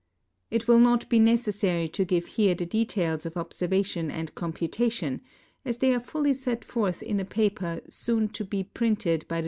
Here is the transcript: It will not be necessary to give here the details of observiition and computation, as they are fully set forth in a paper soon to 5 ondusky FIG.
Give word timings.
It 0.49 0.67
will 0.67 0.79
not 0.79 1.07
be 1.09 1.19
necessary 1.19 1.87
to 1.89 2.03
give 2.03 2.25
here 2.25 2.55
the 2.55 2.65
details 2.65 3.23
of 3.27 3.35
observiition 3.37 4.09
and 4.09 4.33
computation, 4.33 5.21
as 5.63 5.77
they 5.77 5.93
are 5.93 5.99
fully 5.99 6.33
set 6.33 6.65
forth 6.65 7.03
in 7.03 7.19
a 7.19 7.23
paper 7.25 7.81
soon 7.87 8.29
to 8.29 8.43
5 8.43 8.49
ondusky 8.73 9.17
FIG. 9.29 9.33